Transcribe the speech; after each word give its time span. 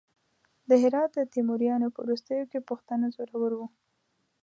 د 0.69 0.71
هرات 0.83 1.09
د 1.15 1.19
تیموریانو 1.33 1.87
په 1.95 1.99
وروستیو 2.05 2.49
کې 2.51 2.67
پښتانه 2.69 3.07
زورور 3.15 3.51
وو. 3.55 3.67